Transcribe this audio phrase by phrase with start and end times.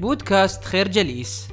[0.00, 1.48] بودكاست خير جليس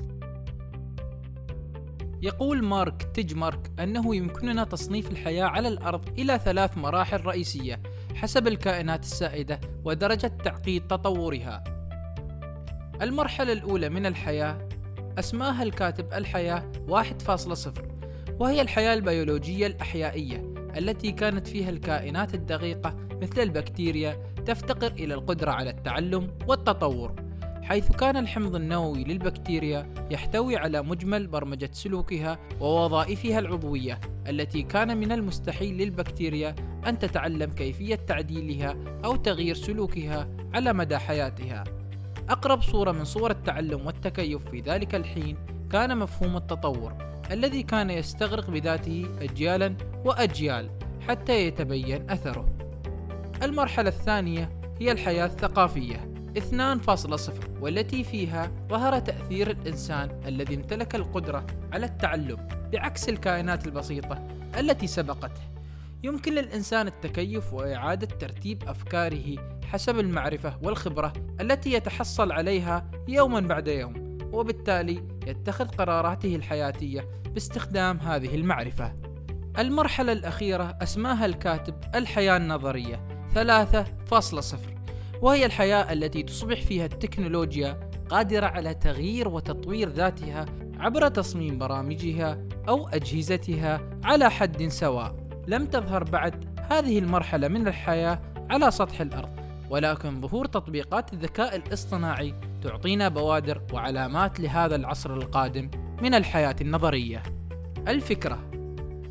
[2.22, 7.82] يقول مارك تيجمارك أنه يمكننا تصنيف الحياة على الأرض إلى ثلاث مراحل رئيسية
[8.16, 11.64] حسب الكائنات السائدة ودرجة تعقيد تطورها.
[13.02, 14.70] المرحلة الأولى من الحياة
[15.20, 17.70] أسماها الكاتب الحياة 1.0
[18.40, 25.70] وهي الحياة البيولوجية الأحيائية التي كانت فيها الكائنات الدقيقة مثل البكتيريا تفتقر إلى القدرة على
[25.70, 27.29] التعلم والتطور
[27.64, 35.12] حيث كان الحمض النووي للبكتيريا يحتوي على مجمل برمجة سلوكها ووظائفها العضوية التي كان من
[35.12, 36.56] المستحيل للبكتيريا
[36.88, 38.76] أن تتعلم كيفية تعديلها
[39.06, 41.64] أو تغيير سلوكها على مدى حياتها.
[42.30, 45.38] أقرب صورة من صور التعلم والتكيف في ذلك الحين
[45.72, 46.94] كان مفهوم التطور
[47.32, 50.70] الذي كان يستغرق بذاته أجيالا وأجيال
[51.08, 52.50] حتى يتبين أثره.
[53.44, 61.86] المرحلة الثانية هي الحياة الثقافية 2.0 والتي فيها ظهر تأثير الإنسان الذي امتلك القدرة على
[61.86, 64.28] التعلم بعكس الكائنات البسيطة
[64.60, 65.42] التي سبقته.
[66.04, 74.18] يمكن للإنسان التكيف وإعادة ترتيب أفكاره حسب المعرفة والخبرة التي يتحصل عليها يوما بعد يوم،
[74.34, 78.94] وبالتالي يتخذ قراراته الحياتية باستخدام هذه المعرفة.
[79.60, 84.79] المرحلة الأخيرة أسماها الكاتب الحياة النظرية 3.0
[85.22, 90.46] وهي الحياة التي تصبح فيها التكنولوجيا قادرة على تغيير وتطوير ذاتها
[90.80, 92.38] عبر تصميم برامجها
[92.70, 95.16] أو أجهزتها على حد سواء.
[95.48, 99.30] لم تظهر بعد هذه المرحلة من الحياة على سطح الأرض،
[99.70, 102.34] ولكن ظهور تطبيقات الذكاء الاصطناعي
[102.64, 107.24] تعطينا بوادر وعلامات لهذا العصر القادم من الحياة النظرية.
[107.88, 108.40] الفكرة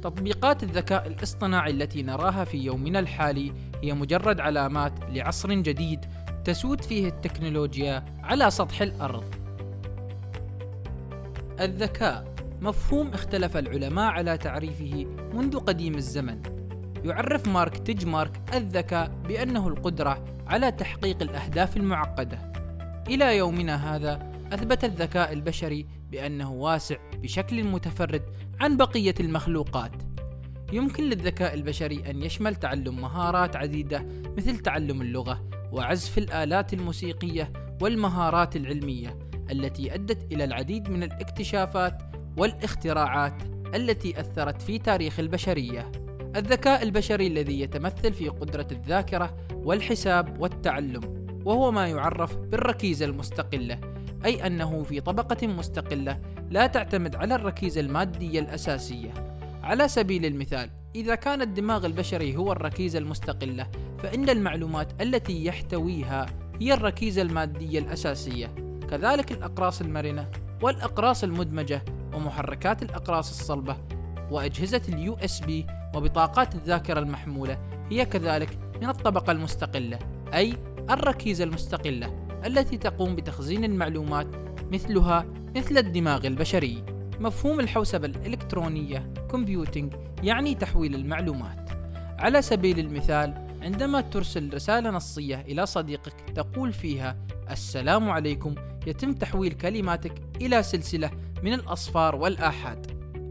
[0.03, 6.05] تطبيقات الذكاء الاصطناعي التي نراها في يومنا الحالي هي مجرد علامات لعصر جديد
[6.45, 9.35] تسود فيه التكنولوجيا على سطح الأرض.
[11.61, 16.43] الذكاء مفهوم اختلف العلماء على تعريفه منذ قديم الزمن.
[17.05, 22.53] يعرف مارك تيجمارك الذكاء بأنه القدرة على تحقيق الأهداف المعقدة.
[23.09, 28.22] إلى يومنا هذا أثبت الذكاء البشري بأنه واسع بشكل متفرد
[28.61, 29.93] عن بقية المخلوقات.
[30.73, 38.57] يمكن للذكاء البشري أن يشمل تعلم مهارات عديدة مثل تعلم اللغة وعزف الآلات الموسيقية والمهارات
[38.57, 39.19] العلمية
[39.51, 42.03] التي أدت إلى العديد من الاكتشافات
[42.37, 43.43] والاختراعات
[43.75, 45.93] التي أثرت في تاريخ البشرية.
[46.37, 53.81] الذكاء البشري الذي يتمثل في قدرة الذاكرة والحساب والتعلم، وهو ما يعرف بالركيزة المستقلة،
[54.25, 56.21] أي أنه في طبقة مستقلة
[56.51, 59.15] لا تعتمد على الركيزة المادية الأساسية.
[59.62, 63.67] على سبيل المثال إذا كان الدماغ البشري هو الركيزة المستقلة
[63.99, 66.27] فإن المعلومات التي يحتويها
[66.61, 68.55] هي الركيزة المادية الأساسية
[68.91, 70.31] كذلك الأقراص المرنة
[70.62, 71.83] والأقراص المدمجة
[72.15, 73.77] ومحركات الأقراص الصلبة
[74.31, 77.59] وأجهزة ال USB وبطاقات الذاكرة المحمولة
[77.91, 79.99] هي كذلك من الطبقة المستقلة
[80.34, 80.55] أي
[80.91, 84.26] الركيزة المستقلة التي تقوم بتخزين المعلومات
[84.72, 85.26] مثلها
[85.56, 86.84] مثل الدماغ البشري.
[87.21, 91.71] مفهوم الحوسبة الإلكترونية كومبيوتينج يعني تحويل المعلومات.
[92.19, 97.16] على سبيل المثال عندما ترسل رسالة نصية إلى صديقك تقول فيها
[97.50, 98.54] السلام عليكم
[98.87, 101.10] يتم تحويل كلماتك إلى سلسلة
[101.43, 102.87] من الأصفار والآحاد.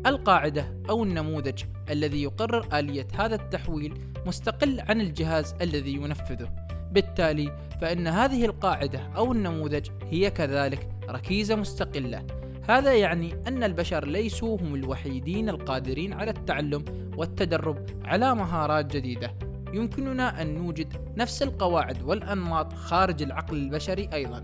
[0.06, 3.94] القاعدة أو النموذج الذي يقرر آلية هذا التحويل
[4.25, 6.66] مستقل عن الجهاز الذي ينفذه.
[6.92, 12.24] بالتالي فإن هذه القاعدة أو النموذج هي كذلك ركيزة مستقلة.
[12.70, 16.86] هذا يعني أن البشر ليسوا هم الوحيدين القادرين على التعلم
[17.18, 19.34] والتدرب على مهارات جديدة.
[19.74, 24.40] يمكننا أن نوجد نفس القواعد والأنماط خارج العقل البشري أيضا.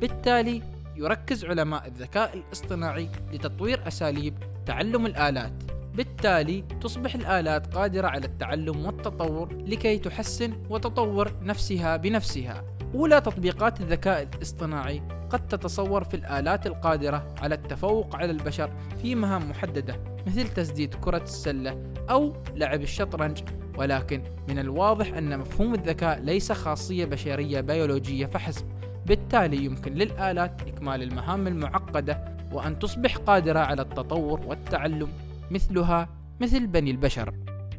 [0.00, 0.62] بالتالي
[0.96, 4.34] يركز علماء الذكاء الاصطناعي لتطوير أساليب
[4.66, 5.75] تعلم الآلات.
[5.96, 12.64] بالتالي تصبح الآلات قادرة على التعلم والتطور لكي تحسن وتطور نفسها بنفسها.
[12.94, 18.70] أولى تطبيقات الذكاء الاصطناعي قد تتصور في الآلات القادرة على التفوق على البشر
[19.02, 23.42] في مهام محددة مثل تسديد كرة السلة أو لعب الشطرنج.
[23.78, 28.66] ولكن من الواضح أن مفهوم الذكاء ليس خاصية بشرية بيولوجية فحسب.
[29.06, 35.08] بالتالي يمكن للآلات إكمال المهام المعقدة وأن تصبح قادرة على التطور والتعلم.
[35.50, 36.08] مثلها
[36.40, 37.34] مثل بني البشر.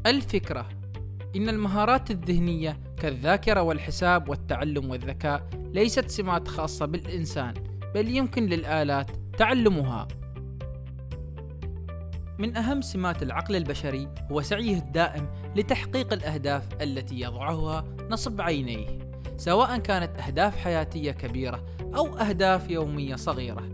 [0.06, 0.70] الفكرة
[1.36, 7.54] إن المهارات الذهنية كالذاكرة والحساب والتعلم والذكاء ليست سمات خاصة بالإنسان
[7.96, 10.08] بل يمكن للآلات تعلمها.
[12.40, 18.88] من أهم سمات العقل البشري هو سعيه الدائم لتحقيق الأهداف التي يضعها نصب عينيه
[19.38, 21.66] سواء كانت أهداف حياتية كبيرة
[21.96, 23.70] أو أهداف يومية صغيرة.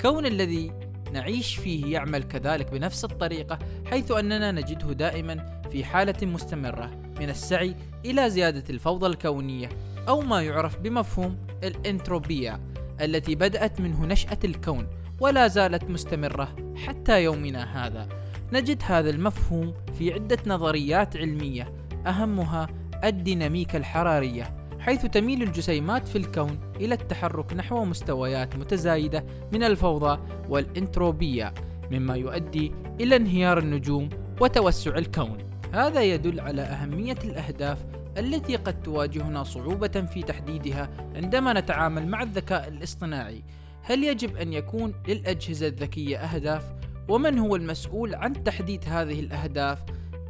[0.00, 0.72] كون الذي
[1.12, 6.90] نعيش فيه يعمل كذلك بنفس الطريقة حيث أننا نجده دائما في حالة مستمرة
[7.20, 7.74] من السعي
[8.04, 9.68] إلى زيادة الفوضى الكونية
[10.08, 12.60] أو ما يعرف بمفهوم الإنتروبيا
[13.00, 14.86] التي بدأت منه نشأة الكون
[15.20, 18.08] ولا زالت مستمرة حتى يومنا هذا.
[18.52, 21.72] نجد هذا المفهوم في عدة نظريات علمية
[22.06, 22.68] أهمها
[23.04, 24.57] الديناميكا الحرارية.
[24.88, 31.54] حيث تميل الجسيمات في الكون إلى التحرك نحو مستويات متزايدة من الفوضى والانتروبية
[31.90, 34.08] مما يؤدي إلى انهيار النجوم
[34.40, 35.38] وتوسع الكون
[35.72, 37.78] هذا يدل على أهمية الأهداف
[38.18, 43.42] التي قد تواجهنا صعوبة في تحديدها عندما نتعامل مع الذكاء الاصطناعي
[43.82, 46.72] هل يجب أن يكون للأجهزة الذكية أهداف؟
[47.08, 49.78] ومن هو المسؤول عن تحديد هذه الأهداف؟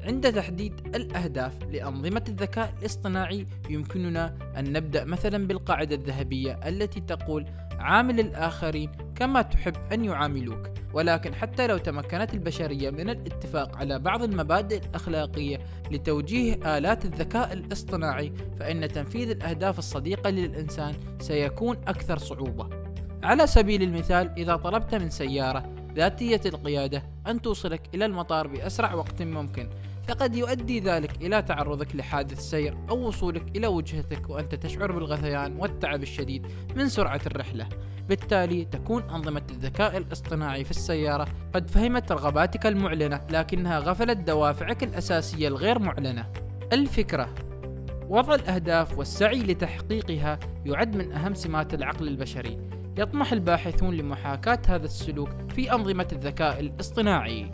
[0.04, 7.46] عند تحديد الأهداف لأنظمة الذكاء الاصطناعي يمكننا أن نبدأ مثلا بالقاعدة الذهبية التي تقول
[7.78, 14.22] عامل الآخرين كما تحب أن يعاملوك ولكن حتى لو تمكنت البشرية من الاتفاق على بعض
[14.22, 15.58] المبادئ الأخلاقية
[15.90, 22.68] لتوجيه آلات الذكاء الاصطناعي فإن تنفيذ الأهداف الصديقة للإنسان سيكون أكثر صعوبة.
[23.22, 29.22] على سبيل المثال إذا طلبت من سيارة ذاتية القيادة أن توصلك إلى المطار بأسرع وقت
[29.22, 29.68] ممكن.
[30.08, 36.02] فقد يؤدي ذلك إلى تعرضك لحادث سير أو وصولك إلى وجهتك وأنت تشعر بالغثيان والتعب
[36.02, 36.46] الشديد
[36.76, 37.68] من سرعة الرحلة.
[38.08, 45.48] بالتالي تكون أنظمة الذكاء الاصطناعي في السيارة قد فهمت رغباتك المعلنة لكنها غفلت دوافعك الأساسية
[45.48, 46.32] الغير معلنة.
[46.72, 47.34] الفكرة
[48.08, 52.77] وضع الأهداف والسعي لتحقيقها يعد من أهم سمات العقل البشري.
[52.98, 57.50] يطمح الباحثون لمحاكاة هذا السلوك في أنظمة الذكاء الاصطناعي.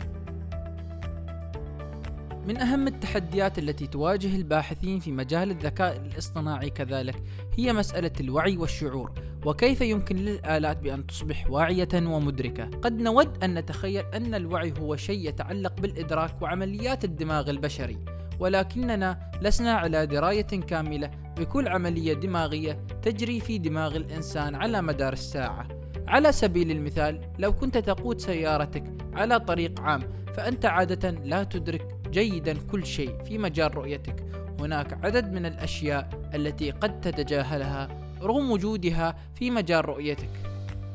[2.47, 7.15] من أهم التحديات التي تواجه الباحثين في مجال الذكاء الاصطناعي كذلك
[7.57, 9.11] هي مسألة الوعي والشعور
[9.45, 15.29] وكيف يمكن للآلات بأن تصبح واعية ومدركة؟ قد نود أن نتخيل أن الوعي هو شيء
[15.29, 17.97] يتعلق بالإدراك وعمليات الدماغ البشري.
[18.39, 25.67] ولكننا لسنا على دراية كاملة بكل عملية دماغية تجري في دماغ الإنسان على مدار الساعة.
[26.07, 28.83] على سبيل المثال لو كنت تقود سيارتك
[29.13, 30.01] على طريق عام
[30.33, 34.25] فأنت عادة لا تدرك جيدا كل شيء في مجال رؤيتك.
[34.59, 37.87] هناك عدد من الأشياء التي قد تتجاهلها
[38.21, 40.29] رغم وجودها في مجال رؤيتك.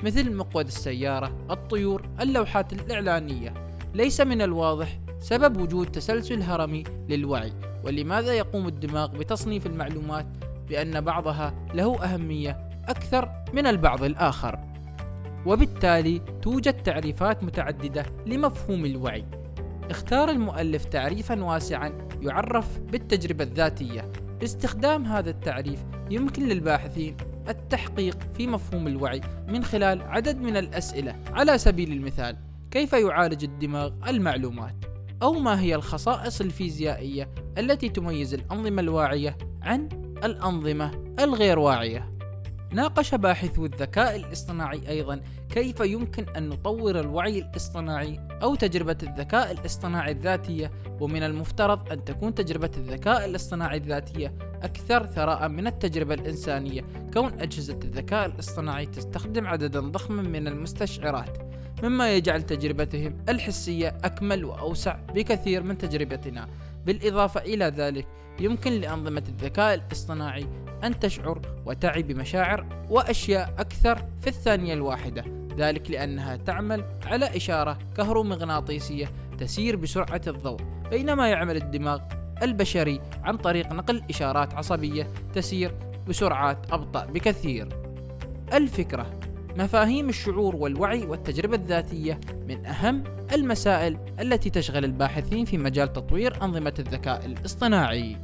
[0.02, 3.54] مثل مقود السيارة، الطيور، اللوحات الإعلانية.
[3.94, 7.52] ليس من الواضح سبب وجود تسلسل هرمي للوعي
[7.84, 10.26] ولماذا يقوم الدماغ بتصنيف المعلومات
[10.69, 14.58] بأن بعضها له أهمية أكثر من البعض الآخر؟
[15.46, 19.25] وبالتالي توجد تعريفات متعددة لمفهوم الوعي.
[19.90, 24.12] اختار المؤلف تعريفا واسعا يعرف بالتجربة الذاتية.
[24.40, 27.17] باستخدام هذا التعريف يمكن للباحثين
[27.49, 31.17] التحقيق في مفهوم الوعي من خلال عدد من الأسئلة.
[31.32, 32.37] على سبيل المثال
[32.70, 34.80] كيف يعالج الدماغ المعلومات؟
[35.22, 39.88] أو ما هي الخصائص الفيزيائية التي تميز الأنظمة الواعية عن
[40.25, 42.11] الأنظمة الغير واعية.
[42.72, 50.12] ناقش باحثو الذكاء الاصطناعي أيضا كيف يمكن أن نطور الوعي الاصطناعي أو تجربة الذكاء الاصطناعي
[50.12, 50.70] الذاتية
[51.00, 56.84] ومن المفترض أن تكون تجربة الذكاء الاصطناعي الذاتية أكثر ثراء من التجربة الإنسانية
[57.14, 61.50] كون أجهزة الذكاء الاصطناعي تستخدم عددا ضخما من المستشعرات.
[61.82, 66.49] مما يجعل تجربتهم الحسية أكمل وأوسع بكثير من تجربتنا.
[66.87, 68.06] بالإضافة إلى ذلك
[68.41, 70.46] يمكن لأنظمة الذكاء الاصطناعي
[70.84, 75.25] أن تشعر وتعي بمشاعر وأشياء أكثر في الثانية الواحدة
[75.56, 80.60] ذلك لأنها تعمل على إشارة كهرومغناطيسية تسير بسرعة الضوء
[80.91, 82.01] بينما يعمل الدماغ
[82.43, 85.75] البشري عن طريق نقل إشارات عصبية تسير
[86.08, 87.69] بسرعات أبطأ بكثير.
[88.53, 89.19] الفكرة
[89.58, 96.74] مفاهيم الشعور والوعي والتجربة الذاتية من أهم المسائل التي تشغل الباحثين في مجال تطوير أنظمة
[96.78, 98.16] الذكاء الاصطناعي.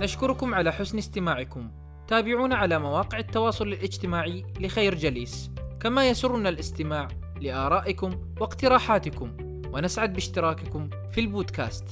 [0.00, 1.70] نشكركم على حسن استماعكم.
[2.08, 7.08] تابعونا على مواقع التواصل الاجتماعي لخير جليس، كما يسرنا الاستماع
[7.40, 8.10] لآرائكم
[8.40, 9.36] واقتراحاتكم،
[9.72, 11.84] ونسعد باشتراككم في البودكاست.